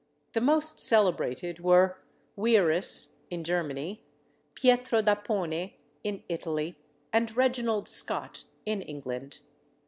The 0.33 0.41
most 0.41 0.79
celebrated 0.79 1.59
were 1.59 1.99
Wierus, 2.35 3.17
in 3.29 3.43
Germany; 3.43 4.03
Pietro 4.55 5.03
d'Apone, 5.03 5.73
in 6.03 6.23
Italy; 6.27 6.75
and 7.13 7.37
Reginald 7.37 7.87
Scot, 7.87 8.45
in 8.65 8.81
England. 8.81 9.41